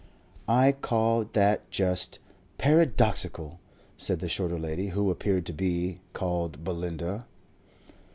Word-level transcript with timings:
"I 0.47 0.71
call 0.71 1.25
that 1.33 1.69
just 1.69 2.17
paradoxical," 2.57 3.59
said 3.97 4.19
the 4.19 4.27
shorter 4.29 4.57
lady, 4.57 4.87
who 4.87 5.11
appeared 5.11 5.45
to 5.45 5.53
be 5.53 5.99
called 6.13 6.63
Belinda. 6.63 7.27